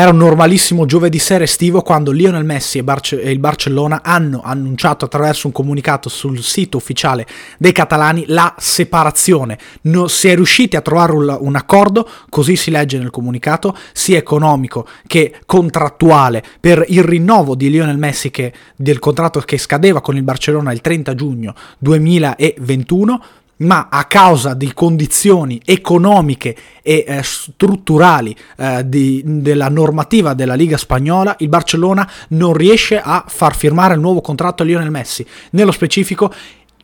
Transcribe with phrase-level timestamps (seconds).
[0.00, 4.42] Era un normalissimo giovedì sera estivo quando Lionel Messi e, Barce- e, il Barcellona hanno
[4.44, 7.26] annunciato attraverso un comunicato sul sito ufficiale
[7.58, 9.58] dei catalani la separazione.
[9.82, 14.18] No, si è riusciti a trovare un, un, accordo, così si legge nel comunicato, sia
[14.18, 20.14] economico che contrattuale per il rinnovo di Lionel Messi che, del contratto che scadeva con
[20.14, 23.20] il Barcellona il 30 giugno 2021
[23.58, 30.76] ma a causa di condizioni economiche e eh, strutturali eh, di, della normativa della Liga
[30.76, 35.26] Spagnola, il Barcellona non riesce a far firmare il nuovo contratto a Lionel Messi.
[35.50, 36.32] Nello specifico,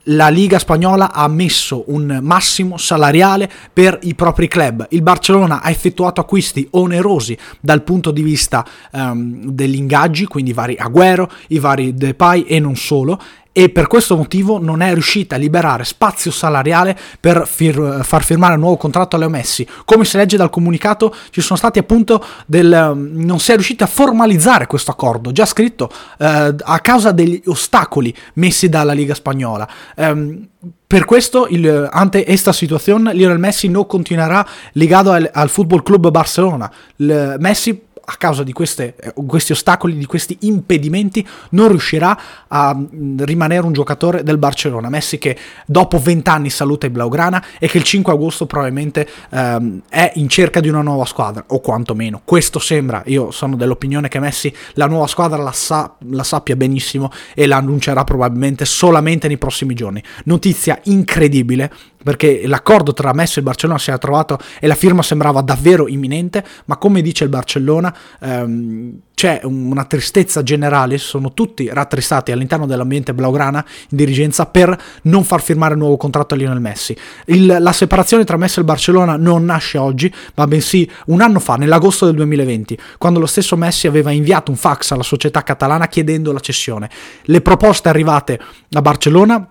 [0.09, 4.87] la Liga Spagnola ha messo un massimo salariale per i propri club.
[4.91, 10.77] Il Barcellona ha effettuato acquisti onerosi dal punto di vista um, degli ingaggi, quindi vari
[10.79, 13.19] Agüero, i vari Depay e non solo,
[13.57, 18.55] e per questo motivo non è riuscita a liberare spazio salariale per fir- far firmare
[18.55, 19.65] un nuovo contratto a Leo Messi.
[19.85, 22.93] Come si legge dal comunicato, ci sono stati appunto del...
[22.97, 28.13] non si è riusciti a formalizzare questo accordo, già scritto eh, a causa degli ostacoli
[28.35, 29.69] messi dalla Liga Spagnola.
[29.99, 30.49] Um,
[30.85, 36.11] per questo, il, ante esta situazione, Lionel Messi non continuerà legato al, al Football Club
[36.11, 36.69] Barcelona.
[36.97, 42.75] Il, Messi a causa di queste, eh, questi ostacoli, di questi impedimenti, non riuscirà a
[42.75, 44.89] mm, rimanere un giocatore del Barcellona.
[44.89, 49.83] Messi che dopo 20 anni saluta i Blaugrana e che il 5 agosto probabilmente ehm,
[49.89, 53.03] è in cerca di una nuova squadra, o quantomeno questo sembra.
[53.07, 57.57] Io sono dell'opinione che Messi la nuova squadra la, sa, la sappia benissimo e la
[57.57, 60.03] annuncerà probabilmente solamente nei prossimi giorni.
[60.25, 61.71] Notizia incredibile
[62.05, 65.89] perché l'accordo tra Messi e il Barcellona si era trovato e la firma sembrava davvero
[65.89, 72.67] imminente, ma come dice il Barcellona ehm, c'è una tristezza generale, sono tutti rattristati all'interno
[72.67, 76.97] dell'ambiente blaugrana in dirigenza per non far firmare il nuovo contratto a Lionel Messi.
[77.27, 81.39] Il, la separazione tra Messi e il Barcellona non nasce oggi, ma bensì un anno
[81.39, 85.87] fa, nell'agosto del 2020, quando lo stesso Messi aveva inviato un fax alla società catalana
[85.87, 86.91] chiedendo la cessione.
[87.23, 89.49] Le proposte arrivate da Barcellona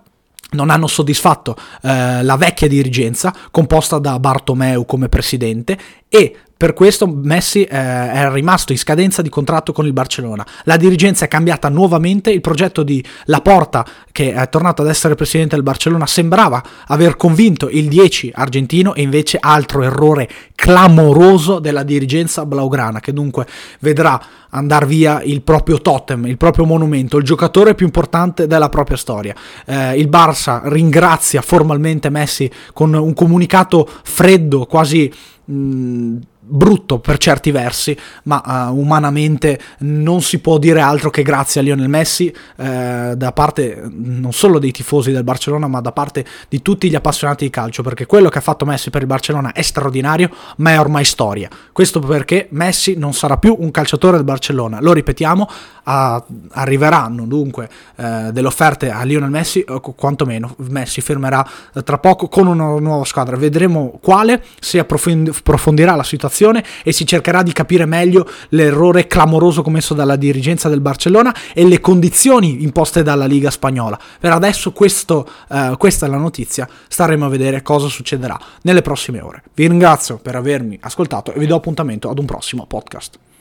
[0.54, 5.78] non hanno soddisfatto eh, la vecchia dirigenza composta da Bartomeu come presidente
[6.08, 10.46] e per questo Messi eh, è rimasto in scadenza di contratto con il Barcellona.
[10.64, 15.56] La dirigenza è cambiata nuovamente, il progetto di Laporta, che è tornato ad essere presidente
[15.56, 22.46] del Barcellona, sembrava aver convinto il 10 argentino e invece altro errore clamoroso della dirigenza
[22.46, 23.46] blaugrana, che dunque
[23.80, 28.96] vedrà andare via il proprio totem, il proprio monumento, il giocatore più importante della propria
[28.96, 29.34] storia.
[29.66, 35.12] Eh, il Barça ringrazia formalmente Messi con un comunicato freddo, quasi
[35.44, 36.16] mh,
[36.46, 41.64] brutto per certi versi, ma uh, umanamente non si può dire altro che grazie a
[41.64, 46.60] Lionel Messi eh, da parte non solo dei tifosi del Barcellona, ma da parte di
[46.60, 49.62] tutti gli appassionati di calcio, perché quello che ha fatto Messi per il Barcellona è
[49.62, 51.48] straordinario, ma è ormai storia.
[51.72, 54.80] Questo perché Messi non sarà più un calciatore del Barcellona.
[54.80, 55.48] Lo ripetiamo,
[55.84, 61.46] a, arriveranno dunque eh, delle offerte a Lionel Messi, o quantomeno Messi fermerà
[61.84, 63.36] tra poco con una nuova squadra.
[63.36, 69.62] Vedremo quale si approfondirà la situazione situazione e si cercherà di capire meglio l'errore clamoroso
[69.62, 73.98] commesso dalla dirigenza del Barcellona e le condizioni imposte dalla Liga spagnola.
[74.18, 79.20] Per adesso questo, uh, questa è la notizia, staremo a vedere cosa succederà nelle prossime
[79.20, 79.44] ore.
[79.54, 83.23] Vi ringrazio per avermi ascoltato e vi do appuntamento ad un prossimo podcast.